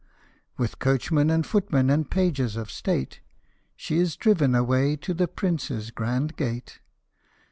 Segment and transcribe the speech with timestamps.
[0.57, 3.21] With coachman, and footmen, and pages of state,
[3.75, 6.79] She is driven away to the Prince's grand gate.